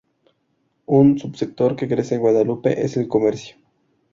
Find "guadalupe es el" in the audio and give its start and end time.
2.21-3.07